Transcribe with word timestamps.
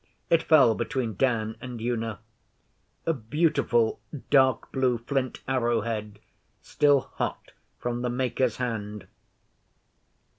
It 0.31 0.41
fell 0.41 0.73
between 0.73 1.13
Dan 1.15 1.57
and 1.61 1.79
Una 1.79 2.21
a 3.05 3.13
beautiful 3.13 3.99
dark 4.31 4.71
blue 4.71 4.97
flint 4.97 5.41
arrow 5.47 5.81
head 5.81 6.17
still 6.63 7.01
hot 7.17 7.51
from 7.77 8.01
the 8.01 8.09
maker's 8.09 8.57
hand. 8.57 9.05